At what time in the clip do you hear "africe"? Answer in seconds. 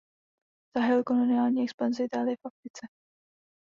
2.47-2.87